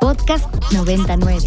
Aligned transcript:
Podcast 0.00 0.46
99. 0.72 1.38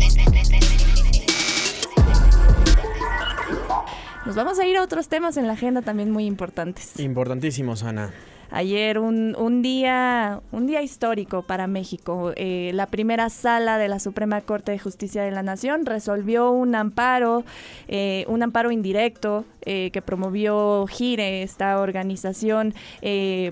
Nos 4.25 4.35
vamos 4.35 4.59
a 4.59 4.65
ir 4.65 4.77
a 4.77 4.83
otros 4.83 5.07
temas 5.07 5.37
en 5.37 5.47
la 5.47 5.53
agenda 5.53 5.81
también 5.81 6.11
muy 6.11 6.25
importantes. 6.25 6.99
Importantísimos, 6.99 7.83
Ana. 7.83 8.11
Ayer 8.51 8.97
un, 8.97 9.35
un, 9.37 9.61
día, 9.61 10.41
un 10.51 10.65
día 10.65 10.81
histórico 10.81 11.43
para 11.43 11.67
México. 11.67 12.33
Eh, 12.35 12.71
la 12.73 12.87
primera 12.87 13.29
sala 13.29 13.77
de 13.77 13.87
la 13.87 13.99
Suprema 13.99 14.41
Corte 14.41 14.71
de 14.71 14.79
Justicia 14.79 15.21
de 15.21 15.29
la 15.29 15.43
Nación 15.43 15.85
resolvió 15.85 16.49
un 16.49 16.73
amparo, 16.73 17.43
eh, 17.87 18.25
un 18.27 18.41
amparo 18.41 18.71
indirecto 18.71 19.45
eh, 19.61 19.91
que 19.91 20.01
promovió 20.01 20.87
Gire, 20.87 21.43
esta 21.43 21.79
organización, 21.79 22.73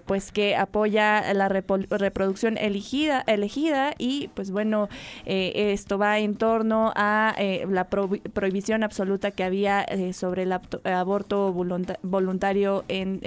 pues 0.05 0.31
que 0.31 0.55
apoya 0.55 1.31
la 1.33 1.47
reproducción 1.47 2.57
elegida, 2.57 3.23
elegida 3.27 3.93
y 3.99 4.29
pues 4.29 4.49
bueno, 4.49 4.89
esto 5.25 5.97
va 5.97 6.17
en 6.19 6.35
torno 6.35 6.91
a 6.95 7.35
la 7.69 7.87
prohibición 7.87 8.83
absoluta 8.83 9.31
que 9.31 9.43
había 9.43 9.85
sobre 10.13 10.43
el 10.43 10.53
aborto 10.53 11.53
voluntario 11.53 12.83
en 12.87 13.21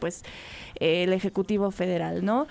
pues 0.00 0.24
el 0.80 1.12
Ejecutivo 1.12 1.70
Federal, 1.70 2.24
¿no? 2.24 2.46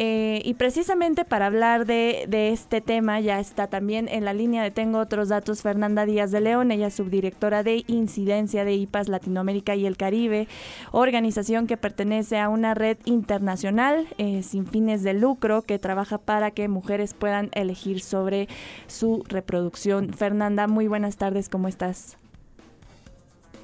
Eh, 0.00 0.42
y 0.44 0.54
precisamente 0.54 1.24
para 1.24 1.46
hablar 1.46 1.84
de, 1.84 2.28
este 2.52 2.80
tema 2.80 3.18
ya 3.18 3.40
está 3.40 3.66
también 3.66 4.08
en 4.08 4.24
la 4.24 4.32
línea 4.32 4.62
de 4.62 4.70
Tengo 4.70 4.98
otros 4.98 5.28
datos 5.28 5.62
Fernanda 5.62 6.06
Díaz 6.06 6.30
de 6.30 6.40
León, 6.40 6.70
ella 6.70 6.86
es 6.86 6.94
subdirectora 6.94 7.64
de 7.64 7.82
incidencia 7.88 8.64
de 8.64 8.74
IPAS 8.74 9.08
Latinoamérica 9.08 9.74
y 9.74 9.86
el 9.86 9.96
Caribe, 9.96 10.46
organización 10.92 11.66
que 11.66 11.76
pertenece 11.76 12.38
a 12.38 12.48
una 12.48 12.74
red 12.74 12.98
internacional 13.06 14.06
eh, 14.18 14.44
sin 14.44 14.66
fines 14.66 15.02
de 15.02 15.14
lucro 15.14 15.62
que 15.62 15.80
trabaja 15.80 16.18
para 16.18 16.52
que 16.52 16.68
mujeres 16.68 17.12
puedan 17.12 17.50
elegir 17.52 18.00
sobre 18.00 18.48
su 18.86 19.24
reproducción. 19.26 20.12
Fernanda, 20.12 20.68
muy 20.68 20.86
buenas 20.86 21.16
tardes, 21.16 21.48
¿cómo 21.48 21.66
estás? 21.66 22.18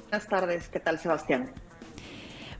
Buenas 0.09 0.27
tardes, 0.27 0.67
¿qué 0.69 0.79
tal 0.79 0.99
Sebastián? 0.99 1.51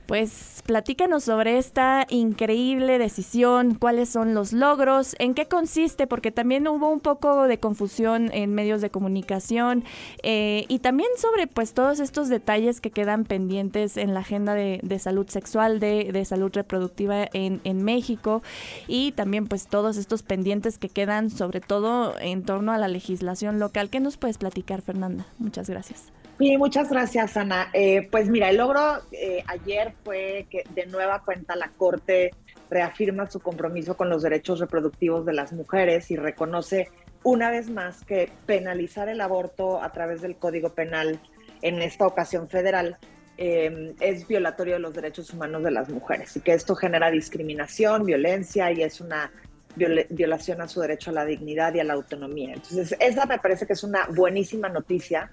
Pues 0.06 0.62
platícanos 0.64 1.24
sobre 1.24 1.58
esta 1.58 2.06
increíble 2.10 2.98
decisión, 2.98 3.74
cuáles 3.74 4.08
son 4.08 4.34
los 4.34 4.52
logros, 4.52 5.16
en 5.18 5.34
qué 5.34 5.46
consiste, 5.46 6.06
porque 6.06 6.30
también 6.30 6.68
hubo 6.68 6.88
un 6.88 7.00
poco 7.00 7.48
de 7.48 7.58
confusión 7.58 8.30
en 8.32 8.54
medios 8.54 8.80
de 8.80 8.90
comunicación 8.90 9.82
eh, 10.22 10.64
y 10.68 10.78
también 10.78 11.08
sobre 11.18 11.48
pues 11.48 11.74
todos 11.74 11.98
estos 11.98 12.28
detalles 12.28 12.80
que 12.80 12.92
quedan 12.92 13.24
pendientes 13.24 13.96
en 13.96 14.14
la 14.14 14.20
agenda 14.20 14.54
de, 14.54 14.98
salud 15.00 15.28
sexual, 15.28 15.80
de, 15.80 16.24
salud 16.24 16.52
reproductiva 16.54 17.28
en, 17.32 17.60
en, 17.64 17.82
México 17.82 18.42
y 18.86 19.12
también 19.12 19.46
pues 19.46 19.66
todos 19.66 19.96
estos 19.96 20.22
pendientes 20.22 20.78
que 20.78 20.88
quedan 20.88 21.30
sobre 21.30 21.60
todo 21.60 22.18
en 22.20 22.44
torno 22.44 22.72
a 22.72 22.78
la 22.78 22.88
legislación 22.88 23.58
local. 23.58 23.90
¿Qué 23.90 23.98
nos 23.98 24.16
puedes 24.16 24.38
platicar, 24.38 24.82
Fernanda? 24.82 25.26
Muchas 25.38 25.68
gracias. 25.68 26.12
Sí, 26.38 26.56
muchas 26.58 26.90
gracias, 26.90 27.36
Ana. 27.36 27.70
Eh, 27.72 28.08
pues 28.10 28.28
mira, 28.28 28.50
el 28.50 28.58
logro 28.58 29.00
eh, 29.10 29.42
ayer 29.46 29.94
fue 30.04 30.46
que 30.50 30.64
de 30.74 30.86
nueva 30.86 31.22
cuenta 31.24 31.56
la 31.56 31.70
Corte 31.70 32.30
reafirma 32.68 33.30
su 33.30 33.40
compromiso 33.40 33.96
con 33.96 34.10
los 34.10 34.22
derechos 34.22 34.60
reproductivos 34.60 35.24
de 35.24 35.32
las 35.32 35.52
mujeres 35.52 36.10
y 36.10 36.16
reconoce 36.16 36.90
una 37.22 37.50
vez 37.50 37.70
más 37.70 38.04
que 38.04 38.30
penalizar 38.44 39.08
el 39.08 39.20
aborto 39.20 39.82
a 39.82 39.90
través 39.92 40.20
del 40.20 40.36
Código 40.36 40.74
Penal 40.74 41.20
en 41.62 41.80
esta 41.80 42.06
ocasión 42.06 42.48
federal 42.48 42.98
eh, 43.38 43.94
es 44.00 44.26
violatorio 44.26 44.74
de 44.74 44.80
los 44.80 44.94
derechos 44.94 45.32
humanos 45.32 45.62
de 45.62 45.70
las 45.70 45.88
mujeres 45.88 46.36
y 46.36 46.40
que 46.40 46.54
esto 46.54 46.74
genera 46.74 47.10
discriminación, 47.10 48.04
violencia 48.04 48.70
y 48.72 48.82
es 48.82 49.00
una 49.00 49.30
violación 49.76 50.62
a 50.62 50.68
su 50.68 50.80
derecho 50.80 51.10
a 51.10 51.14
la 51.14 51.24
dignidad 51.26 51.74
y 51.74 51.80
a 51.80 51.84
la 51.84 51.92
autonomía. 51.92 52.54
Entonces, 52.54 52.96
esa 52.98 53.26
me 53.26 53.38
parece 53.38 53.66
que 53.66 53.74
es 53.74 53.84
una 53.84 54.06
buenísima 54.06 54.70
noticia 54.70 55.30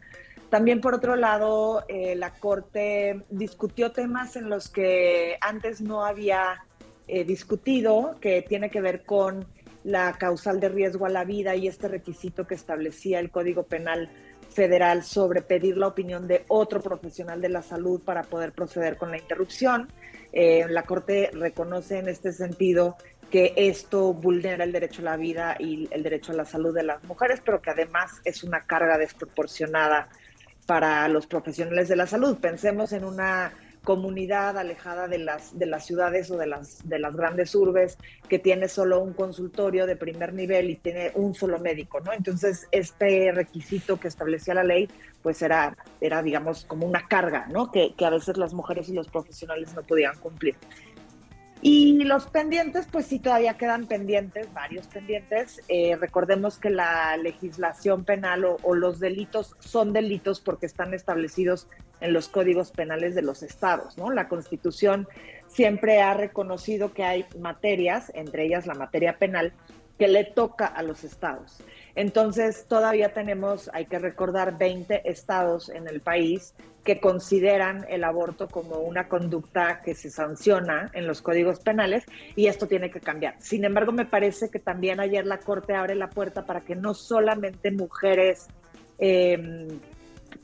también, 0.54 0.82
por 0.82 0.94
otro 0.94 1.16
lado, 1.16 1.84
eh, 1.88 2.14
la 2.16 2.30
Corte 2.30 3.24
discutió 3.32 3.92
temas 3.92 4.36
en 4.36 4.50
los 4.50 4.70
que 4.70 5.36
antes 5.42 5.82
no 5.82 6.06
había 6.06 6.64
eh, 7.08 7.24
discutido, 7.24 8.18
que 8.22 8.44
tiene 8.44 8.70
que 8.70 8.80
ver 8.80 9.04
con 9.04 9.48
la 9.84 10.14
causal 10.14 10.60
de 10.60 10.70
riesgo 10.70 11.08
a 11.08 11.10
la 11.10 11.24
vida 11.24 11.56
y 11.56 11.68
este 11.68 11.88
requisito 11.88 12.46
que 12.46 12.54
establecía 12.54 13.20
el 13.20 13.32
Código 13.32 13.64
Penal 13.64 14.12
Federal 14.52 15.02
sobre 15.02 15.42
pedir 15.42 15.76
la 15.76 15.88
opinión 15.88 16.28
de 16.28 16.46
otro 16.50 16.82
profesional 16.82 17.42
de 17.42 17.50
la 17.50 17.64
salud 17.64 18.04
para 18.04 18.22
poder 18.22 18.52
proceder 18.52 18.96
con 18.96 19.10
la 19.10 19.18
interrupción. 19.18 19.92
Eh, 20.34 20.68
la 20.70 20.84
Corte 20.84 21.32
reconoce 21.34 21.98
en 21.98 22.10
este 22.10 22.32
sentido 22.32 22.96
que 23.32 23.56
esto 23.56 24.14
vulnera 24.14 24.66
el 24.66 24.72
derecho 24.72 25.02
a 25.02 25.06
la 25.06 25.18
vida 25.18 25.56
y 25.58 25.88
el 25.90 26.04
derecho 26.04 26.32
a 26.32 26.36
la 26.36 26.46
salud 26.46 26.76
de 26.76 26.84
las 26.84 27.04
mujeres, 27.06 27.42
pero 27.44 27.60
que 27.60 27.72
además 27.72 28.22
es 28.24 28.44
una 28.44 28.62
carga 28.62 29.00
desproporcionada 29.00 30.10
para 30.66 31.08
los 31.08 31.28
profesionales 31.28 31.88
de 31.88 31.96
la 31.96 32.08
salud. 32.08 32.38
Pensemos 32.38 32.92
en 32.94 33.06
una 33.06 33.54
comunidad 33.84 34.58
alejada 34.58 35.08
de 35.08 35.18
las, 35.18 35.58
de 35.58 35.66
las 35.66 35.86
ciudades 35.86 36.32
o 36.32 36.38
de 36.38 36.48
las, 36.48 36.88
de 36.88 37.00
las 37.00 37.14
grandes 37.16 37.54
urbes 37.54 37.98
que 38.30 38.40
tiene 38.40 38.70
solo 38.70 39.02
un 39.02 39.14
consultorio 39.14 39.86
de 39.86 39.98
primer 39.98 40.34
nivel 40.34 40.70
y 40.70 40.78
tiene 40.78 41.12
un 41.16 41.36
solo 41.36 41.60
médico, 41.60 42.00
¿no? 42.00 42.14
Entonces, 42.14 42.68
este 42.72 43.32
requisito 43.34 44.00
que 44.00 44.08
establecía 44.08 44.54
la 44.54 44.64
ley, 44.64 44.88
pues 45.22 45.42
era, 45.42 45.76
era 46.00 46.24
digamos, 46.24 46.64
como 46.66 46.88
una 46.88 47.08
carga, 47.08 47.46
¿no? 47.50 47.72
Que, 47.72 47.94
que 47.94 48.06
a 48.06 48.10
veces 48.10 48.38
las 48.38 48.54
mujeres 48.54 48.88
y 48.88 48.94
los 48.94 49.10
profesionales 49.10 49.74
no 49.76 49.84
podían 49.84 50.18
cumplir. 50.18 50.56
Y 51.66 52.04
los 52.04 52.26
pendientes, 52.26 52.90
pues 52.92 53.06
sí, 53.06 53.20
todavía 53.20 53.54
quedan 53.54 53.88
pendientes, 53.88 54.52
varios 54.54 54.86
pendientes. 54.88 55.62
Eh, 55.70 55.96
recordemos 55.96 56.58
que 56.58 56.70
la 56.70 57.16
legislación 57.16 58.04
penal 58.04 58.44
o, 58.44 58.76
los 58.76 59.00
delitos 59.00 59.56
son 59.60 59.94
delitos 59.94 60.42
porque 60.42 60.66
están 60.66 60.94
establecidos 60.94 61.70
en 62.02 62.12
los 62.12 62.28
códigos 62.28 62.72
penales 62.72 63.16
de 63.16 63.22
los 63.22 63.44
estados, 63.44 63.98
¿no? 63.98 64.12
La 64.12 64.28
Constitución 64.28 65.08
siempre 65.48 66.02
ha 66.02 66.14
reconocido 66.14 66.94
que 66.94 67.06
hay 67.06 67.26
materias, 67.40 68.12
entre 68.14 68.44
ellas 68.44 68.68
la 68.68 68.74
materia 68.74 69.18
penal, 69.18 69.54
que 69.98 70.08
le 70.08 70.24
toca 70.24 70.66
a 70.66 70.84
los 70.84 71.04
estados. 71.04 71.58
Entonces, 71.96 72.66
todavía 72.68 73.14
tenemos, 73.14 73.70
hay 73.74 73.86
que 73.86 74.00
recordar, 74.00 74.58
20 74.58 75.10
estados 75.10 75.70
en 75.70 75.88
el 75.88 76.02
país 76.02 76.56
que 76.84 77.00
consideran 77.00 77.86
el 77.88 78.04
aborto 78.04 78.48
como 78.48 78.80
una 78.80 79.08
conducta 79.08 79.82
que 79.82 79.94
se 79.94 80.10
sanciona 80.10 80.92
en 80.94 81.08
los 81.08 81.22
códigos 81.22 81.60
penales 81.60 82.04
y 82.36 82.48
esto 82.48 82.68
tiene 82.68 82.92
que 82.92 83.00
cambiar. 83.00 83.36
Sin 83.40 83.64
embargo, 83.64 83.92
me 83.92 84.06
parece 84.06 84.50
que 84.50 84.60
también 84.60 85.00
ayer 85.00 85.26
la 85.26 85.40
Corte 85.40 85.76
abre 85.76 85.96
la 85.96 86.10
puerta 86.10 86.46
para 86.46 86.62
que 86.62 86.76
no 86.76 86.94
solamente 86.94 87.72
mujeres 87.72 88.48
eh, 89.00 89.68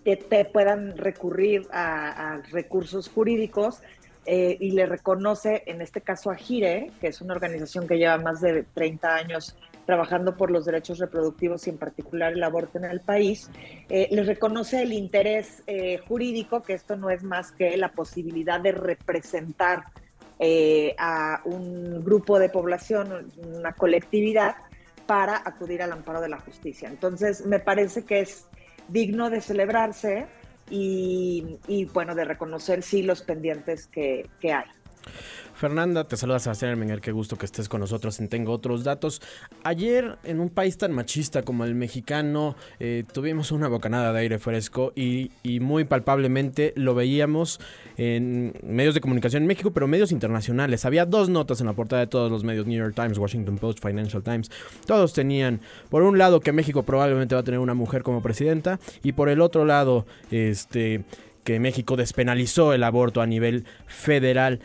te, 0.03 0.45
puedan 0.45 0.97
recurrir 0.97 1.67
a, 1.71 2.41
recursos 2.51 3.09
jurídicos, 3.09 3.79
eh, 4.25 4.57
y 4.59 4.71
le 4.71 4.85
reconoce 4.85 5.63
en 5.65 5.81
este 5.81 6.01
caso 6.01 6.29
a 6.29 6.35
Gire, 6.35 6.91
que 6.99 7.07
es 7.07 7.21
una 7.21 7.33
organización 7.33 7.87
que 7.87 7.97
lleva 7.97 8.17
más 8.17 8.41
de 8.41 8.63
30 8.73 9.15
años 9.15 9.55
trabajando 9.89 10.37
por 10.37 10.51
los 10.51 10.65
derechos 10.65 10.99
reproductivos 10.99 11.65
y 11.65 11.71
en 11.71 11.79
particular 11.79 12.33
el 12.33 12.43
aborto 12.43 12.77
en 12.77 12.85
el 12.85 13.01
país, 13.01 13.49
eh, 13.89 14.07
les 14.11 14.27
reconoce 14.27 14.83
el 14.83 14.93
interés 14.93 15.63
eh, 15.65 15.97
jurídico, 16.07 16.61
que 16.61 16.73
esto 16.73 16.95
no 16.95 17.09
es 17.09 17.23
más 17.23 17.51
que 17.51 17.75
la 17.75 17.91
posibilidad 17.91 18.59
de 18.59 18.71
representar 18.71 19.85
eh, 20.37 20.93
a 20.99 21.41
un 21.43 22.03
grupo 22.05 22.37
de 22.37 22.49
población, 22.49 23.31
una 23.37 23.73
colectividad, 23.73 24.57
para 25.07 25.37
acudir 25.43 25.81
al 25.81 25.91
amparo 25.91 26.21
de 26.21 26.29
la 26.29 26.37
justicia. 26.37 26.87
Entonces, 26.87 27.47
me 27.47 27.57
parece 27.57 28.05
que 28.05 28.19
es 28.19 28.45
digno 28.89 29.31
de 29.31 29.41
celebrarse 29.41 30.27
y, 30.69 31.85
bueno, 31.93 32.15
de 32.15 32.25
reconocer 32.25 32.83
sí 32.83 33.03
los 33.03 33.21
pendientes 33.21 33.87
que, 33.87 34.29
que 34.39 34.53
hay. 34.53 34.65
Fernanda, 35.59 36.05
te 36.05 36.15
saluda 36.15 36.39
Sebastián 36.39 36.71
Hermenger, 36.71 37.01
qué 37.01 37.11
gusto 37.11 37.37
que 37.37 37.45
estés 37.45 37.67
con 37.67 37.81
nosotros 37.81 38.17
en 38.21 38.29
Tengo 38.29 38.53
Otros 38.53 38.85
Datos. 38.85 39.21
Ayer, 39.65 40.17
en 40.23 40.39
un 40.39 40.49
país 40.49 40.77
tan 40.77 40.93
machista 40.93 41.41
como 41.41 41.65
el 41.65 41.75
mexicano, 41.75 42.55
eh, 42.79 43.03
tuvimos 43.11 43.51
una 43.51 43.67
bocanada 43.67 44.13
de 44.13 44.19
aire 44.21 44.39
fresco 44.39 44.93
y, 44.95 45.31
muy 45.59 45.83
palpablemente 45.83 46.71
lo 46.77 46.95
veíamos 46.95 47.59
en 47.97 48.53
medios 48.63 48.93
de 48.93 49.01
comunicación 49.01 49.43
en 49.43 49.47
México, 49.47 49.71
pero 49.71 49.85
medios 49.85 50.13
internacionales. 50.13 50.85
Había 50.85 51.05
dos 51.05 51.27
notas 51.27 51.59
en 51.59 51.67
la 51.67 51.73
portada 51.73 51.99
de 51.99 52.07
todos 52.07 52.31
los 52.31 52.45
medios, 52.45 52.65
New 52.65 52.79
York 52.79 52.95
Times, 52.95 53.17
Washington 53.17 53.57
Post, 53.57 53.85
Financial 53.85 54.23
Times. 54.23 54.49
Todos 54.85 55.11
tenían, 55.11 55.59
por 55.89 56.03
un 56.03 56.17
lado, 56.17 56.39
que 56.39 56.53
México 56.53 56.83
probablemente 56.83 57.35
va 57.35 57.41
a 57.41 57.43
tener 57.43 57.59
una 57.59 57.73
mujer 57.73 58.01
como 58.01 58.21
presidenta 58.21 58.79
y 59.03 59.11
por 59.11 59.27
el 59.27 59.41
otro 59.41 59.65
lado, 59.65 60.05
este 60.31 61.03
que 61.43 61.59
México 61.59 61.95
despenalizó 61.95 62.73
el 62.73 62.83
aborto 62.83 63.21
a 63.21 63.25
nivel 63.25 63.65
federal. 63.87 64.59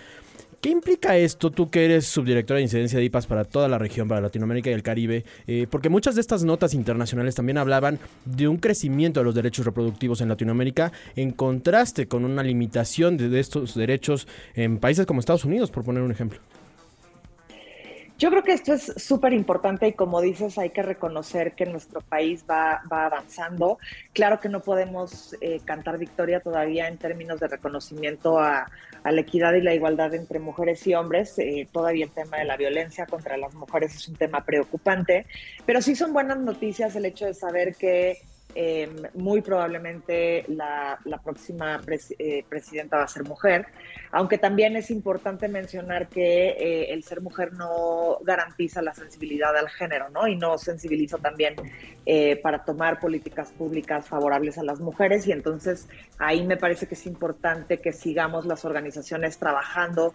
¿Qué 0.65 0.71
implica 0.71 1.15
esto, 1.19 1.51
tú 1.51 1.69
que 1.69 1.85
eres 1.85 2.07
subdirectora 2.07 2.57
de 2.57 2.63
incidencia 2.63 2.99
de 2.99 3.05
IPAS 3.05 3.27
para 3.27 3.45
toda 3.45 3.69
la 3.69 3.77
región, 3.77 4.09
para 4.09 4.23
Latinoamérica 4.23 4.71
y 4.71 4.73
el 4.73 4.83
Caribe? 4.83 5.23
Eh, 5.47 5.67
porque 5.69 5.91
muchas 5.91 6.15
de 6.15 6.23
estas 6.23 6.43
notas 6.43 6.73
internacionales 6.73 7.35
también 7.35 7.59
hablaban 7.59 7.99
de 8.25 8.49
un 8.49 8.57
crecimiento 8.57 9.21
de 9.21 9.25
los 9.25 9.35
derechos 9.35 9.67
reproductivos 9.67 10.23
en 10.23 10.31
Latinoamérica 10.31 10.91
en 11.17 11.33
contraste 11.33 12.09
con 12.09 12.25
una 12.25 12.43
limitación 12.43 13.19
de, 13.19 13.39
estos 13.39 13.75
derechos 13.75 14.27
en 14.55 14.79
países 14.79 15.05
como 15.05 15.21
Estados 15.21 15.45
Unidos, 15.45 15.71
por 15.71 15.85
poner 15.85 16.03
un 16.03 16.13
ejemplo. 16.13 16.41
Yo 18.17 18.31
creo 18.31 18.45
que 18.45 18.53
esto 18.53 18.73
es 18.73 18.93
súper 18.97 19.33
importante 19.33 19.89
y 19.89 19.93
como 19.93 20.21
dices, 20.21 20.57
hay 20.57 20.71
que 20.71 20.83
reconocer 20.83 21.53
que 21.55 21.67
nuestro 21.67 22.01
país 22.01 22.45
va, 22.49 22.81
va 22.91 23.07
avanzando. 23.07 23.79
Claro 24.13 24.39
que 24.39 24.49
no 24.49 24.61
podemos 24.61 25.37
eh, 25.41 25.61
cantar 25.65 25.99
victoria 25.99 26.39
todavía 26.39 26.87
en 26.87 26.97
términos 26.97 27.41
de 27.41 27.49
reconocimiento 27.49 28.39
a, 28.39 28.71
a, 29.03 29.13
la 29.13 29.21
equidad 29.21 29.55
y 29.55 29.63
la 29.63 29.75
igualdad 29.75 30.15
entre 30.15 30.39
mujeres 30.39 30.87
y 30.87 30.95
hombres. 30.95 31.37
Eh, 31.41 31.67
todavía 31.73 32.05
el 32.05 32.13
tema 32.13 32.37
de 32.37 32.45
la 32.45 32.57
violencia 32.57 33.05
contra 33.07 33.37
las 33.37 33.53
mujeres 33.55 33.97
es 33.97 34.07
un 34.09 34.15
tema 34.15 34.45
preocupante, 34.45 35.27
pero 35.67 35.83
sí 35.83 35.97
son 35.97 36.13
buenas 36.13 36.39
noticias 36.39 36.95
el 36.95 37.07
hecho 37.07 37.27
de 37.27 37.35
saber 37.35 37.75
que 37.75 38.19
eh, 38.57 38.89
muy 39.15 39.41
probablemente 39.43 40.45
la, 40.49 41.01
próxima 41.25 41.81
eh, 42.19 42.45
presidenta 42.49 42.99
va 42.99 43.05
a 43.05 43.09
ser 43.09 43.25
mujer, 43.25 43.67
aunque 44.13 44.39
también 44.39 44.77
es 44.77 44.91
importante 44.91 45.49
mencionar 45.49 46.09
que 46.09 46.51
eh, 46.51 46.93
el 46.93 47.03
ser 47.03 47.21
mujer 47.21 47.53
no 47.53 48.19
garantiza 48.23 48.81
la 48.81 48.95
sensibilidad 48.95 49.57
al 49.57 49.69
género, 49.69 50.09
¿no? 50.11 50.29
Y 50.29 50.37
no 50.37 50.57
sensibiliza 50.59 51.19
también 51.19 51.57
para 52.43 52.65
tomar 52.65 53.01
políticas 53.01 53.51
públicas 53.53 54.07
favorables 54.07 54.59
a 54.59 54.63
las 54.63 54.79
mujeres 54.79 55.27
y 55.27 55.33
entonces 55.33 55.89
ahí 56.19 56.45
me 56.47 56.59
parece 56.59 56.87
que 56.87 56.97
es 56.97 57.07
importante 57.07 57.79
que 57.81 57.95
sigamos 57.95 58.45
las 58.45 58.67
organizaciones 58.67 59.39
trabajando 59.39 60.13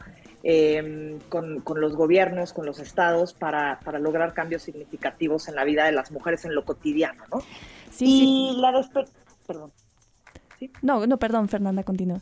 con, 1.30 1.62
con, 1.62 1.82
los 1.82 1.96
gobiernos, 1.96 2.54
con 2.54 2.68
los 2.68 2.80
estados, 2.80 3.34
para, 3.34 3.80
para 3.84 3.98
lograr 3.98 4.36
cambios 4.36 4.62
significativos 4.62 5.48
en 5.48 5.56
la 5.56 5.64
vida 5.64 5.86
de 5.86 5.92
las 5.94 6.12
mujeres 6.12 6.46
en 6.46 6.54
lo 6.54 6.64
cotidiano, 6.64 7.24
¿no? 7.32 7.42
Sí, 7.90 8.54
y 8.54 8.62
la 8.62 8.88
Perdón. 9.48 9.72
No, 10.82 11.08
no, 11.08 11.18
perdón, 11.18 11.48
Fernanda, 11.50 11.84
continúa. 11.84 12.20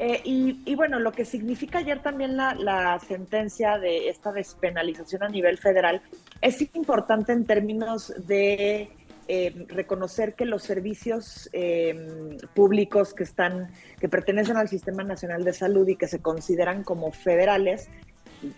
Eh, 0.00 0.20
y, 0.24 0.74
bueno, 0.76 1.00
lo 1.00 1.10
que 1.10 1.24
significa 1.24 1.78
ayer 1.78 2.00
también 2.00 2.36
la, 2.36 3.00
sentencia 3.06 3.78
de 3.78 4.08
esta 4.08 4.30
despenalización 4.30 5.24
a 5.24 5.28
nivel 5.28 5.58
federal 5.58 6.00
es 6.40 6.62
importante 6.74 7.32
en 7.32 7.44
términos 7.44 8.14
de 8.28 8.90
eh, 9.26 9.66
reconocer 9.68 10.34
que 10.34 10.44
los 10.44 10.62
servicios 10.62 11.50
eh, 11.52 12.38
públicos 12.54 13.12
que 13.12 13.24
están, 13.24 13.72
que 13.98 14.08
pertenecen 14.08 14.56
al 14.56 14.68
Sistema 14.68 15.02
Nacional 15.02 15.42
de 15.42 15.52
Salud 15.52 15.86
y 15.88 15.96
que 15.96 16.06
se 16.06 16.20
consideran 16.20 16.84
como 16.84 17.10
federales, 17.10 17.88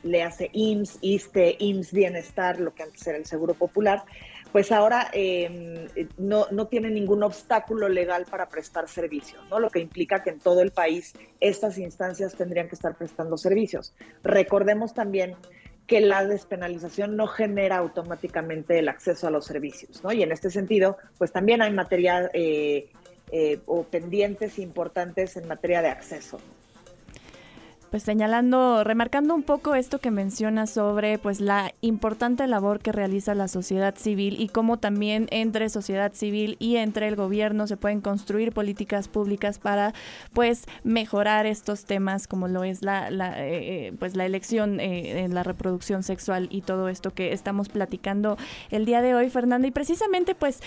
le 0.03 0.23
hace 0.23 0.51
IMSS, 0.53 0.99
ISTE, 1.01 1.57
IMSS 1.59 1.93
Bienestar, 1.93 2.61
lo 2.61 2.75
que 2.75 2.83
antes 2.83 3.07
era 3.07 3.17
el 3.17 3.25
Seguro 3.25 3.55
Popular, 3.55 4.05
pues 4.53 4.73
ahora 4.73 5.09
em, 5.13 5.87
no, 6.19 6.47
no 6.51 6.67
tiene 6.67 6.91
ningún 6.91 7.23
obstáculo 7.23 7.89
legal 7.89 8.27
para 8.29 8.49
prestar 8.49 8.89
servicios, 8.89 9.43
¿no? 9.51 9.61
Lo 9.61 9.71
que 9.71 9.79
implica 9.79 10.23
que 10.23 10.31
en 10.31 10.41
todo 10.41 10.61
el 10.61 10.71
país 10.71 11.15
estas 11.41 11.79
instancias 11.79 12.35
tendrían 12.35 12.69
que 12.69 12.75
estar 12.75 12.97
prestando 12.97 13.37
servicios. 13.37 13.95
Recordemos 14.23 14.95
también 14.95 15.37
que 15.87 16.01
la 16.01 16.25
despenalización 16.25 17.17
no 17.17 17.27
genera 17.27 17.79
automáticamente 17.79 18.79
el 18.79 18.89
acceso 18.89 19.27
a 19.27 19.31
los 19.31 19.45
servicios, 19.45 20.03
¿no? 20.05 20.13
Y 20.13 20.23
en 20.23 20.33
este 20.33 20.51
sentido, 20.51 20.99
pues 21.19 21.33
también 21.33 21.63
hay 21.63 21.73
materia 21.73 22.31
eh, 22.33 22.91
eh, 23.33 23.61
o 23.67 23.85
pendientes 23.85 24.59
importantes 24.59 25.37
en 25.37 25.49
materia 25.49 25.83
de 25.83 25.89
acceso 25.89 26.39
pues 27.91 28.05
señalando, 28.05 28.85
remarcando 28.85 29.35
un 29.35 29.43
poco 29.43 29.75
esto 29.75 29.99
que 29.99 30.13
menciona 30.13 30.67
sobre 30.69 31.19
pues 31.19 31.41
la 31.41 31.75
importante 31.81 32.47
labor 32.47 32.79
que 32.79 32.93
realiza 32.93 33.35
la 33.35 33.49
sociedad 33.49 33.97
civil 33.97 34.41
y 34.41 34.49
cómo 34.49 34.79
también 34.79 35.27
entre 35.31 35.69
sociedad 35.69 36.13
civil 36.13 36.57
y 36.61 36.77
entre 36.77 37.09
el 37.09 37.17
gobierno 37.17 37.67
se 37.67 37.77
pueden 37.77 38.01
construir 38.01 38.53
políticas 38.53 39.09
públicas 39.09 39.59
para 39.59 39.93
pues 40.33 40.67
mejorar 40.85 41.47
estos 41.47 41.85
temas 41.85 42.29
como 42.29 42.47
lo 42.47 42.63
es 42.63 42.83
la, 42.83 43.09
eh, 43.09 43.89
eh, 43.89 43.93
pues 43.99 44.15
la 44.15 44.25
elección 44.25 44.79
eh, 44.79 45.25
en 45.25 45.35
la 45.35 45.43
reproducción 45.43 46.05
sexual 46.05 46.49
y 46.51 46.61
todo 46.61 46.89
esto 46.89 47.13
que 47.13 47.33
estamos 47.33 47.69
platicando 47.69 48.37
el 48.71 48.85
día 48.85 49.03
de 49.03 49.15
hoy 49.15 49.31
Fernanda. 49.31 49.67
Y 49.67 49.73
precisamente 49.73 50.35
pues 50.35 50.61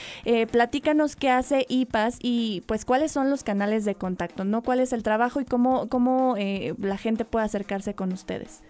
platícanos 0.51 1.15
qué 1.15 1.29
hace 1.29 1.65
IPAS 1.69 2.17
y 2.21 2.63
pues 2.65 2.83
cuáles 2.85 3.11
son 3.11 3.29
los 3.29 3.43
canales 3.43 3.85
de 3.85 3.95
contacto 3.95 4.43
no 4.43 4.61
cuál 4.61 4.79
es 4.79 4.91
el 4.93 5.03
trabajo 5.03 5.39
y 5.39 5.45
cómo 5.45 5.87
cómo 5.87 6.35
la 6.79 6.97
gente 6.97 7.12
puede 7.25 7.45
acercarse 7.45 7.93
con 7.93 8.11
ustedes? 8.11 8.61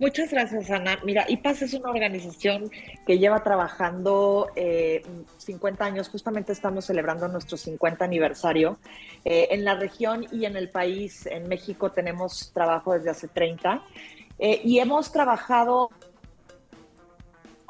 Muchas 0.00 0.30
gracias, 0.30 0.70
Ana. 0.70 0.98
Mira, 1.04 1.26
IPAS 1.28 1.60
es 1.60 1.74
una 1.74 1.90
organización 1.90 2.70
que 3.06 3.18
lleva 3.18 3.42
trabajando 3.42 4.48
50 4.54 5.84
eh, 5.84 5.86
años, 5.86 6.08
justamente 6.08 6.52
estamos 6.52 6.86
celebrando 6.86 7.28
nuestro 7.28 7.58
50 7.58 8.02
aniversario. 8.02 8.78
Eh, 9.26 9.48
en 9.50 9.62
la 9.62 9.74
región 9.74 10.26
y 10.32 10.46
en 10.46 10.56
el 10.56 10.70
país, 10.70 11.26
en 11.26 11.50
México, 11.50 11.92
tenemos 11.92 12.50
trabajo 12.54 12.94
desde 12.94 13.10
hace 13.10 13.28
30 13.28 13.82
eh, 14.38 14.62
y 14.64 14.78
hemos 14.78 15.12
trabajado 15.12 15.90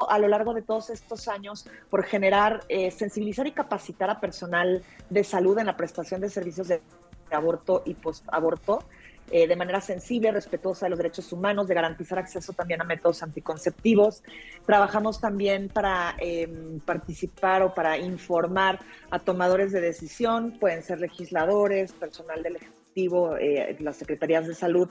a 0.07 0.17
lo 0.17 0.29
largo 0.29 0.53
de 0.53 0.61
todos 0.61 0.89
estos 0.89 1.27
años 1.27 1.67
por 1.89 2.05
generar, 2.05 2.63
sensibilizar 2.97 3.45
y 3.45 3.51
capacitar 3.51 4.09
a 4.09 4.21
personal 4.21 4.81
de 5.09 5.23
salud 5.25 5.59
en 5.59 5.65
la 5.65 5.75
prestación 5.75 6.21
de 6.21 6.29
servicios 6.29 6.69
de 6.69 6.81
aborto 7.29 7.83
y 7.85 7.93
post-aborto 7.93 8.85
eh, 9.29 9.47
de 9.47 9.55
manera 9.55 9.79
sensible, 9.79 10.31
respetuosa 10.31 10.85
de 10.85 10.91
los 10.91 10.99
derechos 10.99 11.31
humanos, 11.31 11.67
de 11.67 11.73
garantizar 11.73 12.19
acceso 12.19 12.53
también 12.53 12.81
a 12.81 12.83
métodos 12.83 13.23
anticonceptivos. 13.23 14.23
Trabajamos 14.65 15.21
también 15.21 15.69
para 15.69 16.15
em, 16.19 16.79
participar 16.79 17.61
o 17.61 17.73
para 17.73 17.97
informar 17.97 18.79
a 19.09 19.19
tomadores 19.19 19.71
de 19.71 19.81
decisión, 19.81 20.57
pueden 20.59 20.83
ser 20.83 20.99
legisladores, 20.99 21.93
personal 21.93 22.43
del 22.43 22.57
Ejecutivo, 22.57 23.37
eh, 23.37 23.77
las 23.79 23.97
secretarías 23.97 24.47
de 24.47 24.55
salud. 24.55 24.89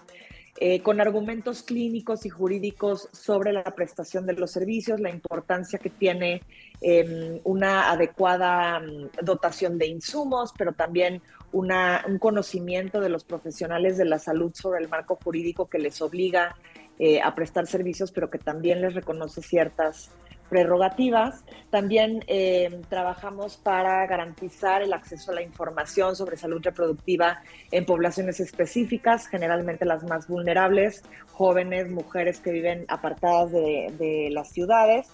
Eh, 0.58 0.82
con 0.82 1.00
argumentos 1.00 1.62
clínicos 1.62 2.26
y 2.26 2.28
jurídicos 2.28 3.08
sobre 3.12 3.52
la 3.52 3.62
prestación 3.62 4.26
de 4.26 4.34
los 4.34 4.50
servicios, 4.50 5.00
la 5.00 5.08
importancia 5.08 5.78
que 5.78 5.90
tiene 5.90 6.42
em, 6.80 7.40
una 7.44 7.90
adecuada 7.90 8.80
mm, 8.80 9.24
dotación 9.24 9.78
de 9.78 9.86
insumos, 9.86 10.52
pero 10.58 10.72
también 10.72 11.22
un 11.52 12.18
conocimiento 12.18 13.00
de 13.00 13.08
los 13.08 13.24
profesionales 13.24 13.98
de 13.98 14.04
la 14.04 14.18
salud 14.18 14.52
sobre 14.54 14.80
el 14.82 14.88
marco 14.88 15.18
jurídico 15.22 15.68
que 15.68 15.78
les 15.78 16.00
obliga 16.00 16.56
eh, 16.98 17.20
a 17.20 17.34
prestar 17.34 17.66
servicios, 17.66 18.12
pero 18.12 18.30
que 18.30 18.38
también 18.38 18.82
les 18.82 18.94
reconoce 18.94 19.42
ciertas 19.42 20.10
prerrogativas. 20.50 21.44
También 21.70 22.22
eh, 22.26 22.82
trabajamos 22.90 23.56
para 23.56 24.06
garantizar 24.06 24.82
el 24.82 24.92
acceso 24.92 25.30
a 25.30 25.36
la 25.36 25.42
información 25.42 26.14
sobre 26.14 26.36
salud 26.36 26.60
reproductiva 26.62 27.40
en 27.70 27.86
poblaciones 27.86 28.40
específicas, 28.40 29.28
generalmente 29.28 29.86
las 29.86 30.02
más 30.04 30.28
vulnerables, 30.28 31.02
jóvenes, 31.32 31.88
mujeres 31.90 32.40
que 32.40 32.50
viven 32.50 32.84
apartadas 32.88 33.52
de, 33.52 33.94
de 33.98 34.28
las 34.30 34.50
ciudades. 34.50 35.08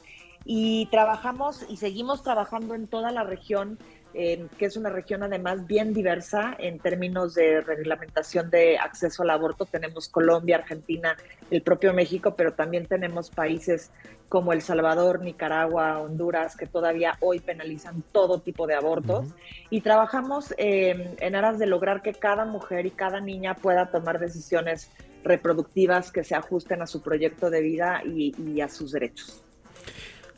Y 0.44 0.86
trabajamos 0.90 1.66
y 1.68 1.76
seguimos 1.76 2.22
trabajando 2.22 2.74
en 2.74 2.86
toda 2.86 3.10
la 3.10 3.24
región 3.24 3.78
que 4.16 4.64
es 4.64 4.78
una 4.78 4.88
región 4.88 5.22
además 5.22 5.66
bien 5.66 5.92
diversa 5.92 6.56
en 6.58 6.78
términos 6.78 7.34
de 7.34 7.60
reglamentación 7.60 8.48
de 8.48 8.78
acceso 8.78 9.22
al 9.22 9.30
aborto. 9.30 9.66
Tenemos 9.66 10.08
Colombia, 10.08 10.56
Argentina, 10.56 11.16
el 11.50 11.60
propio 11.60 11.92
México, 11.92 12.34
pero 12.34 12.54
también 12.54 12.86
tenemos 12.86 13.28
países 13.28 13.90
como 14.30 14.54
El 14.54 14.62
Salvador, 14.62 15.20
Nicaragua, 15.22 16.00
Honduras, 16.00 16.56
que 16.56 16.66
todavía 16.66 17.18
hoy 17.20 17.40
penalizan 17.40 18.02
todo 18.10 18.40
tipo 18.40 18.66
de 18.66 18.74
abortos. 18.74 19.26
Y 19.68 19.82
trabajamos 19.82 20.54
en 20.56 21.34
aras 21.34 21.58
de 21.58 21.66
lograr 21.66 22.00
que 22.00 22.14
cada 22.14 22.46
mujer 22.46 22.86
y 22.86 22.92
cada 22.92 23.20
niña 23.20 23.54
pueda 23.54 23.90
tomar 23.90 24.18
decisiones 24.18 24.90
reproductivas 25.24 26.10
que 26.10 26.24
se 26.24 26.34
ajusten 26.34 26.80
a 26.80 26.86
su 26.86 27.02
proyecto 27.02 27.50
de 27.50 27.60
vida 27.60 28.02
y 28.04 28.60
a 28.62 28.68
sus 28.68 28.92
derechos. 28.92 29.45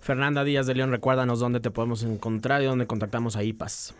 Fernanda 0.00 0.44
Díaz 0.44 0.66
de 0.66 0.74
León, 0.74 0.90
recuérdanos 0.90 1.40
dónde 1.40 1.60
te 1.60 1.70
podemos 1.70 2.02
encontrar 2.02 2.62
y 2.62 2.66
dónde 2.66 2.86
contactamos 2.86 3.36
a 3.36 3.42
IPAS. 3.42 3.94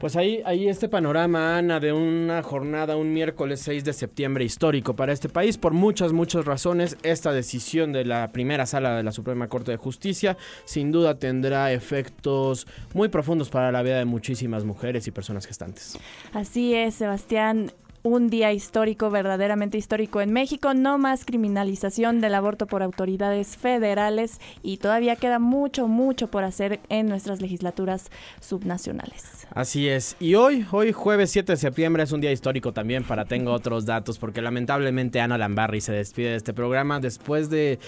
Pues 0.00 0.14
ahí, 0.16 0.42
ahí 0.44 0.68
este 0.68 0.88
panorama, 0.88 1.56
Ana, 1.56 1.80
de 1.80 1.92
una 1.92 2.42
jornada, 2.42 2.96
un 2.96 3.12
miércoles 3.12 3.60
6 3.62 3.84
de 3.84 3.92
septiembre 3.92 4.44
histórico 4.44 4.94
para 4.94 5.12
este 5.12 5.28
país, 5.28 5.58
por 5.58 5.72
muchas, 5.72 6.12
muchas 6.12 6.44
razones. 6.44 6.96
Esta 7.02 7.32
decisión 7.32 7.92
de 7.92 8.04
la 8.04 8.30
primera 8.30 8.66
sala 8.66 8.96
de 8.96 9.02
la 9.02 9.10
Suprema 9.12 9.48
Corte 9.48 9.72
de 9.72 9.76
Justicia 9.76 10.36
sin 10.66 10.92
duda 10.92 11.18
tendrá 11.18 11.72
efectos 11.72 12.66
muy 12.94 13.08
profundos 13.08 13.50
para 13.50 13.72
la 13.72 13.82
vida 13.82 13.98
de 13.98 14.04
muchísimas 14.04 14.64
mujeres 14.64 15.06
y 15.08 15.10
personas 15.10 15.46
gestantes. 15.46 15.98
Así 16.32 16.74
es, 16.74 16.94
Sebastián 16.94 17.72
un 18.02 18.28
día 18.28 18.52
histórico, 18.52 19.10
verdaderamente 19.10 19.78
histórico 19.78 20.20
en 20.20 20.32
México, 20.32 20.74
no 20.74 20.98
más 20.98 21.24
criminalización 21.24 22.20
del 22.20 22.34
aborto 22.34 22.66
por 22.66 22.82
autoridades 22.82 23.56
federales 23.56 24.40
y 24.62 24.78
todavía 24.78 25.16
queda 25.16 25.38
mucho, 25.38 25.88
mucho 25.88 26.28
por 26.28 26.44
hacer 26.44 26.80
en 26.88 27.08
nuestras 27.08 27.40
legislaturas 27.40 28.10
subnacionales. 28.40 29.46
Así 29.54 29.88
es, 29.88 30.16
y 30.20 30.34
hoy, 30.34 30.66
hoy 30.70 30.92
jueves 30.92 31.30
7 31.30 31.52
de 31.52 31.56
septiembre 31.56 32.02
es 32.02 32.12
un 32.12 32.20
día 32.20 32.32
histórico 32.32 32.72
también 32.72 33.04
para 33.04 33.24
Tengo 33.24 33.52
otros 33.52 33.84
datos, 33.84 34.18
porque 34.18 34.40
lamentablemente 34.40 35.20
Ana 35.20 35.38
Lambarri 35.38 35.80
se 35.80 35.92
despide 35.92 36.30
de 36.30 36.36
este 36.36 36.54
programa 36.54 37.00
después 37.00 37.50
de 37.50 37.78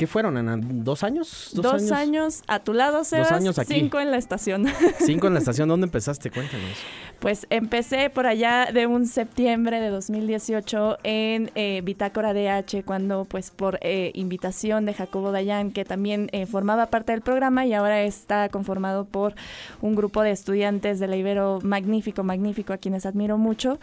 ¿Qué 0.00 0.06
fueron, 0.06 0.38
Ana? 0.38 0.58
¿Dos 0.58 1.02
años? 1.02 1.50
¿Dos, 1.52 1.92
años? 1.92 2.42
a 2.46 2.60
tu 2.60 2.72
lado, 2.72 3.04
Sebas. 3.04 3.28
Dos 3.28 3.38
años 3.38 3.58
aquí. 3.58 3.74
Cinco 3.74 4.00
en 4.00 4.10
la 4.10 4.16
estación. 4.16 4.64
Cinco 4.98 5.26
en 5.26 5.34
la 5.34 5.40
estación. 5.40 5.68
¿Dónde 5.68 5.84
empezaste? 5.84 6.30
Cuéntanos. 6.30 6.78
Pues 7.20 7.46
empecé 7.50 8.08
por 8.08 8.26
allá 8.26 8.70
de 8.72 8.86
un 8.86 9.06
septiembre 9.06 9.78
de 9.78 9.90
2018 9.90 11.00
en 11.02 11.50
eh, 11.54 11.82
Bitácora 11.84 12.32
DH, 12.32 12.82
cuando 12.82 13.26
pues 13.26 13.50
por 13.50 13.78
eh, 13.82 14.10
invitación 14.14 14.86
de 14.86 14.94
Jacobo 14.94 15.30
Dayan, 15.30 15.70
que 15.70 15.84
también 15.84 16.30
eh, 16.32 16.46
formaba 16.46 16.86
parte 16.86 17.12
del 17.12 17.20
programa 17.20 17.66
y 17.66 17.74
ahora 17.74 18.04
está 18.04 18.48
conformado 18.48 19.04
por 19.04 19.34
un 19.82 19.96
grupo 19.96 20.22
de 20.22 20.30
estudiantes 20.30 20.98
de 20.98 21.08
la 21.08 21.16
Ibero 21.16 21.58
magnífico, 21.62 22.24
magnífico, 22.24 22.72
a 22.72 22.78
quienes 22.78 23.04
admiro 23.04 23.36
mucho, 23.36 23.78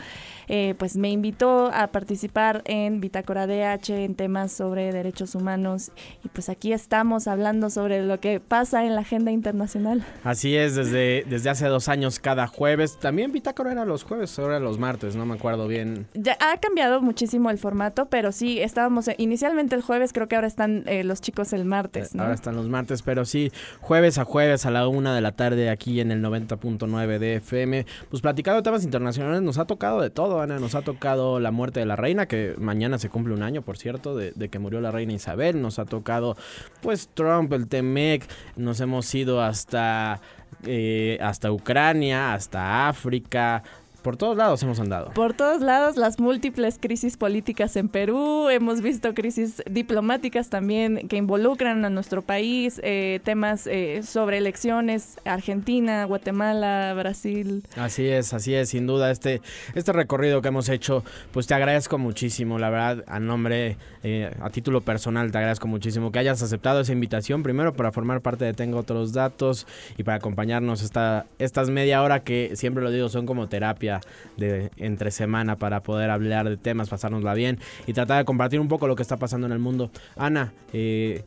pues 0.77 0.95
me 0.95 1.11
invitó 1.11 1.69
a 1.73 1.87
participar 1.87 2.63
en 2.65 3.01
Bitácora 3.01 3.45
DH 3.45 3.89
en 3.89 4.15
temas 4.15 4.51
sobre 4.51 4.91
derechos 4.91 5.35
humanos 5.35 5.91
y 6.23 6.29
pues 6.29 6.49
aquí 6.49 6.73
estamos 6.73 7.27
hablando 7.27 7.69
sobre 7.69 8.01
lo 8.01 8.19
que 8.19 8.39
pasa 8.39 8.85
en 8.85 8.95
la 8.95 9.01
agenda 9.01 9.29
internacional. 9.29 10.03
Así 10.23 10.55
es, 10.55 10.75
desde, 10.75 11.25
desde 11.29 11.49
hace 11.49 11.67
dos 11.67 11.89
años 11.89 12.19
cada 12.19 12.47
jueves. 12.47 12.97
También 12.97 13.26
Bitácora 13.31 13.71
era 13.71 13.85
los 13.85 14.03
jueves, 14.03 14.37
ahora 14.39 14.59
los 14.59 14.79
martes, 14.79 15.15
no 15.15 15.25
me 15.25 15.35
acuerdo 15.35 15.67
bien. 15.67 16.07
Ya 16.13 16.37
ha 16.39 16.57
cambiado 16.59 17.01
muchísimo 17.01 17.49
el 17.49 17.57
formato, 17.57 18.07
pero 18.07 18.31
sí, 18.31 18.59
estábamos 18.59 19.09
inicialmente 19.17 19.75
el 19.75 19.81
jueves, 19.81 20.13
creo 20.13 20.27
que 20.27 20.35
ahora 20.35 20.47
están 20.47 20.83
eh, 20.87 21.03
los 21.03 21.21
chicos 21.21 21.53
el 21.53 21.65
martes. 21.65 22.15
Ahora 22.15 22.33
están 22.33 22.55
los 22.55 22.69
martes, 22.69 23.01
pero 23.01 23.25
sí, 23.25 23.51
jueves 23.81 24.17
a 24.17 24.25
jueves 24.25 24.65
a 24.65 24.71
la 24.71 24.87
una 24.87 25.15
de 25.15 25.21
la 25.21 25.31
tarde 25.31 25.69
aquí 25.69 25.99
en 25.99 26.11
el 26.11 26.23
90.9 26.23 27.19
de 27.19 27.35
FM. 27.35 27.85
Pues 28.09 28.21
platicando 28.21 28.57
de 28.57 28.63
temas 28.63 28.83
internacionales, 28.83 29.41
nos 29.41 29.57
ha 29.57 29.65
tocado 29.65 30.01
de 30.01 30.09
todo, 30.09 30.41
Ana. 30.41 30.59
Nos 30.59 30.75
ha 30.75 30.81
tocado 30.81 31.39
la 31.39 31.51
muerte 31.51 31.79
de 31.79 31.85
la 31.85 31.95
reina, 31.95 32.27
que 32.27 32.55
mañana 32.57 32.97
se 32.97 33.09
cumple 33.09 33.33
un 33.33 33.43
año, 33.43 33.61
por 33.61 33.77
cierto, 33.77 34.15
de, 34.15 34.31
de 34.31 34.49
que 34.49 34.59
murió 34.59 34.81
la 34.81 34.91
reina 34.91 35.13
Isabel. 35.13 35.61
Nos 35.61 35.79
ha 35.79 35.85
tocado 35.85 36.35
pues 36.81 37.09
Trump, 37.13 37.51
el 37.53 37.67
Temec, 37.67 38.23
nos 38.55 38.79
hemos 38.79 39.13
ido 39.13 39.41
hasta, 39.41 40.21
eh, 40.65 41.17
hasta 41.21 41.51
Ucrania, 41.51 42.33
hasta 42.33 42.87
África, 42.87 43.63
por 44.07 44.15
todos 44.15 44.37
lados 44.37 44.63
hemos 44.63 44.79
andado. 44.79 45.11
Por 45.11 45.33
todos 45.33 45.61
lados, 45.61 45.97
las 45.97 46.17
múltiples 46.17 46.79
crisis 46.79 47.17
políticas 47.17 47.75
en 47.75 47.89
Perú, 47.89 48.47
hemos 48.47 48.79
visto 48.79 49.13
crisis 49.13 49.61
diplomáticas 49.69 50.49
también 50.49 51.09
que 51.09 51.17
involucran 51.17 51.83
a 51.83 51.89
nuestro 51.89 52.21
país, 52.21 52.79
eh, 52.85 53.19
temas 53.25 53.67
eh, 53.67 54.03
sobre 54.03 54.37
elecciones, 54.37 55.17
Argentina, 55.25 56.05
Guatemala, 56.05 56.93
Brasil. 56.93 57.65
Así 57.75 58.07
es, 58.07 58.33
así 58.33 58.55
es, 58.55 58.69
sin 58.69 58.87
duda, 58.87 59.11
este, 59.11 59.41
este 59.75 59.91
recorrido 59.91 60.41
que 60.41 60.47
hemos 60.47 60.69
hecho, 60.69 61.03
pues 61.33 61.45
te 61.45 61.55
agradezco 61.55 61.97
muchísimo, 61.97 62.59
la 62.59 62.69
verdad, 62.69 63.03
a 63.07 63.19
nombre, 63.19 63.75
eh, 64.03 64.33
a 64.39 64.49
título 64.51 64.79
personal, 64.79 65.33
te 65.33 65.37
agradezco 65.37 65.67
muchísimo 65.67 66.13
que 66.13 66.19
hayas 66.19 66.41
aceptado 66.41 66.79
esa 66.79 66.93
invitación, 66.93 67.43
primero 67.43 67.73
para 67.73 67.91
formar 67.91 68.21
parte 68.21 68.45
de 68.45 68.53
Tengo 68.53 68.79
Otros 68.79 69.11
Datos 69.11 69.67
y 69.97 70.03
para 70.03 70.15
acompañarnos 70.15 70.81
esta, 70.81 71.25
estas 71.39 71.69
media 71.69 72.01
hora 72.01 72.21
que 72.21 72.55
siempre 72.55 72.81
lo 72.81 72.89
digo, 72.89 73.09
son 73.09 73.25
como 73.25 73.49
terapia 73.49 73.96
de 74.37 74.71
entre 74.77 75.11
semana 75.11 75.57
para 75.57 75.81
poder 75.81 76.09
hablar 76.09 76.49
de 76.49 76.57
temas, 76.57 76.89
pasárnosla 76.89 77.33
bien 77.33 77.59
y 77.85 77.93
tratar 77.93 78.19
de 78.19 78.25
compartir 78.25 78.59
un 78.59 78.67
poco 78.67 78.87
lo 78.87 78.95
que 78.95 79.01
está 79.01 79.17
pasando 79.17 79.47
en 79.47 79.53
el 79.53 79.59
mundo. 79.59 79.89
Ana, 80.15 80.53
eh, 80.73 81.23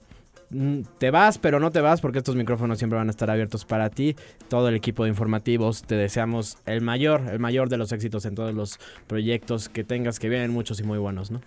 te 0.99 1.11
vas, 1.11 1.38
pero 1.38 1.61
no 1.61 1.71
te 1.71 1.80
vas 1.80 2.00
porque 2.00 2.19
estos 2.19 2.35
micrófonos 2.35 2.78
siempre 2.78 2.99
van 2.99 3.09
a 3.09 3.11
estar 3.11 3.30
abiertos 3.30 3.64
para 3.64 3.88
ti. 3.90 4.16
Todo 4.49 4.69
el 4.69 4.75
equipo 4.75 5.04
de 5.04 5.11
informativos 5.11 5.83
te 5.83 5.95
deseamos 5.95 6.59
el 6.66 6.80
mayor, 6.80 7.23
el 7.30 7.38
mayor 7.38 7.69
de 7.69 7.76
los 7.76 7.92
éxitos 7.92 8.25
en 8.25 8.35
todos 8.35 8.52
los 8.52 8.78
proyectos 9.07 9.69
que 9.69 9.85
tengas, 9.85 10.19
que 10.19 10.28
vienen 10.28 10.50
muchos 10.50 10.80
y 10.80 10.83
muy 10.83 10.99
buenos, 10.99 11.30
¿no? 11.30 11.40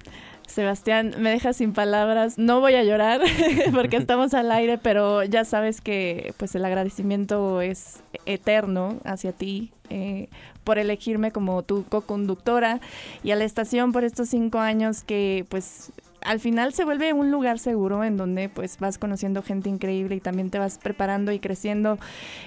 Sebastián, 0.48 1.16
me 1.20 1.32
dejas 1.32 1.58
sin 1.58 1.74
palabras. 1.74 2.38
No 2.38 2.60
voy 2.60 2.76
a 2.76 2.84
llorar 2.84 3.22
porque 3.74 3.98
estamos 3.98 4.34
al 4.34 4.52
aire, 4.52 4.78
pero 4.78 5.24
ya 5.24 5.44
sabes 5.46 5.82
que 5.82 6.34
pues 6.38 6.56
el 6.56 6.64
agradecimiento 6.64 7.62
es 7.62 8.04
eterno 8.26 9.00
hacia 9.04 9.34
ti 9.34 9.72
eh, 9.90 10.30
por 10.64 10.78
elegirme 10.78 11.32
como 11.32 11.62
tu 11.64 11.84
co-conductora 11.84 12.80
y 13.24 13.32
a 13.32 13.36
la 13.36 13.44
estación 13.44 13.92
por 13.92 14.04
estos 14.04 14.30
cinco 14.30 14.60
años 14.60 15.04
que 15.04 15.46
pues 15.50 15.92
al 16.26 16.40
final 16.40 16.74
se 16.74 16.86
vuelve 16.86 17.14
un 17.14 17.32
lugar 17.32 17.60
seguro 17.60 18.04
en 18.04 18.18
donde 18.18 18.50
pues 18.50 18.78
vas 18.80 18.98
conociendo 18.98 19.42
gente 19.42 19.70
increíble 19.70 20.16
y 20.16 20.20
también 20.20 20.50
te 20.50 20.60
vas 20.60 20.78
preparando 20.78 21.32
y 21.32 21.40
creciendo. 21.40 21.98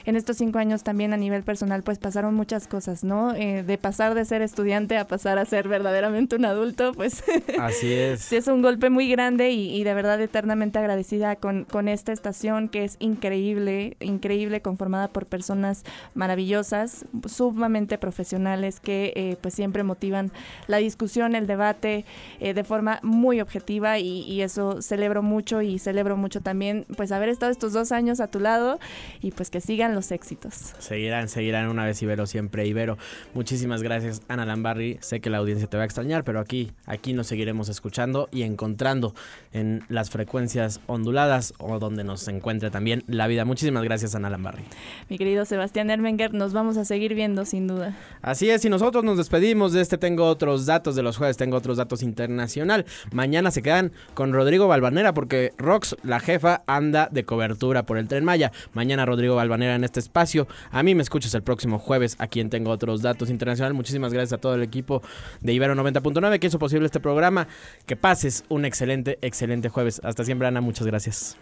En 0.05 0.17
estos 0.17 0.37
cinco 0.37 0.59
años 0.59 0.83
también 0.83 1.13
a 1.13 1.17
nivel 1.17 1.43
personal 1.43 1.83
pues 1.83 1.99
pasaron 1.99 2.35
muchas 2.35 2.69
cosas, 2.69 3.05
¿no? 3.05 3.35
Eh, 3.35 3.63
de 3.63 3.79
pasar 3.79 4.15
de 4.15 4.25
ser 4.25 4.43
estudiante 4.43 4.97
a 4.97 5.07
pasar 5.07 5.39
a 5.39 5.45
ser 5.45 5.69
verdaderamente 5.69 6.37
un 6.37 6.45
adulto, 6.45 6.93
pues 6.93 7.23
así 7.61 7.93
es. 7.93 8.21
sí 8.21 8.37
es 8.37 8.49
un 8.49 8.63
golpe 8.63 8.91
muy 8.91 9.09
grande 9.09 9.51
y, 9.51 9.85
de 9.85 9.95
verdad 9.95 10.21
eternamente 10.21 10.79
agradecida 10.79 11.37
con, 11.37 11.65
con 11.65 11.89
esta 11.89 12.13
estación 12.13 12.69
que 12.69 12.85
es 12.85 12.97
increíble, 12.99 13.97
increíble, 14.01 14.63
conformada 14.63 15.09
por 15.09 15.27
personas 15.27 15.85
maravillosas, 16.15 17.05
sumamente 17.27 17.99
profesionales 17.99 18.81
que 18.81 19.13
eh, 19.17 19.37
pues 19.41 19.55
siempre 19.55 19.83
motivan 19.83 20.33
la 20.67 20.79
discusión, 20.79 21.35
el 21.35 21.47
debate 21.47 22.05
eh, 22.41 22.55
de 22.55 22.65
forma 22.65 23.01
muy 23.03 23.41
objetiva 23.41 23.66
y, 23.69 24.41
eso 24.43 24.81
celebro 24.83 25.23
mucho 25.23 25.63
y 25.63 25.79
celebro 25.79 26.17
mucho 26.17 26.41
también 26.41 26.87
pues 26.97 27.11
haber 27.11 27.29
estado 27.29 27.51
estos 27.51 27.73
dos 27.73 27.91
años 27.91 28.21
a 28.21 28.29
tu 28.29 28.39
lado 28.39 28.79
y 29.21 29.31
pues 29.33 29.51
que 29.51 29.61
sigan 29.61 29.95
los 29.95 30.13
éxitos. 30.13 30.75
Seguirán, 30.79 31.29
seguirán 31.29 31.69
una 31.69 31.85
vez 31.85 32.01
Ibero, 32.03 32.27
siempre 32.27 32.67
Ibero. 32.67 32.99
Muchísimas 33.35 33.83
gracias 33.83 34.23
Ana 34.29 34.47
Lambarri, 34.47 34.99
sé 35.01 35.21
que 35.21 35.31
la 35.31 35.39
audiencia 35.39 35.67
te 35.67 35.77
va 35.77 35.83
a 35.83 35.87
extrañar, 35.87 36.25
pero 36.25 36.41
aquí, 36.41 36.73
aquí 36.87 37.13
nos 37.13 37.27
seguiremos 37.27 37.69
escuchando 37.69 38.29
y 38.31 38.43
encontrando 38.43 39.15
en 39.53 39.85
las 39.89 40.11
frecuencias 40.11 40.81
onduladas 40.87 41.55
o 41.59 41.79
donde 41.79 42.05
nos 42.05 42.29
encuentre 42.29 42.71
también 42.71 43.03
la 43.07 43.27
vida. 43.27 43.45
Muchísimas 43.45 43.85
gracias 43.85 44.15
Ana 44.15 44.31
Lambarri. 44.31 44.65
Mi 45.09 45.19
querido 45.19 45.45
Sebastián 45.45 45.91
Ermenger, 45.91 46.35
nos 46.35 46.53
vamos 46.53 46.77
a 46.77 46.85
seguir 46.85 47.15
viendo 47.15 47.45
sin 47.45 47.67
duda. 47.67 47.97
Así 48.23 48.51
es, 48.51 48.65
y 48.65 48.69
nosotros 48.69 49.05
nos 49.05 49.17
despedimos 49.17 49.73
de 49.73 49.81
este 49.81 49.99
Tengo 49.99 50.27
otros 50.27 50.67
datos 50.67 50.97
de 50.97 51.03
los 51.03 51.17
jueves, 51.17 51.37
tengo 51.37 51.57
otros 51.57 51.77
datos 51.77 52.03
internacional. 52.03 52.85
Mañana 53.13 53.51
se 53.57 53.63
quedan 53.63 53.91
con 54.13 54.35
Rodrigo 54.35 54.69
Balvanera 54.69 55.15
porque 55.15 55.55
Rox, 55.57 55.97
la 56.03 56.21
jefa, 56.21 56.63
anda 56.67 57.09
de 57.11 57.25
cobertura 57.25 57.87
por 57.87 57.97
el 57.97 58.07
tren 58.07 58.23
Maya. 58.23 58.53
Mañana 58.75 59.07
Rodrigo 59.07 59.35
Balvanera 59.35 59.75
en 59.75 59.83
este 59.83 59.99
espacio. 59.99 60.47
A 60.71 60.83
mí 60.83 60.95
me 60.95 61.03
escuchas 61.03 61.33
el 61.35 61.43
próximo 61.43 61.79
jueves, 61.79 62.17
a 62.19 62.27
quien 62.27 62.51
tengo 62.51 62.71
otros 62.71 63.01
datos 63.01 63.31
internacionales. 63.31 63.75
Muchísimas 63.75 64.13
gracias 64.13 64.35
a 64.35 64.39
todo 64.39 64.57
el 64.57 64.63
equipo 64.63 65.01
de 65.41 65.55
Ibero 65.55 65.75
90.9 65.75 66.39
que 66.39 66.49
hizo 66.49 66.59
posible 66.59 66.85
este 66.85 67.01
programa. 67.01 67.49
Que 67.87 67.97
pases 67.97 68.45
un 68.51 68.67
excelente, 68.67 69.19
excelente 69.23 69.71
jueves. 69.71 70.03
Hasta 70.05 70.23
siempre, 70.23 70.47
Ana. 70.47 70.61
Muchas 70.61 70.87
gracias. 70.87 71.39